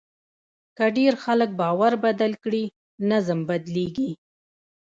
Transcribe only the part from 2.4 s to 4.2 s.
کړي، نظم بدلېږي.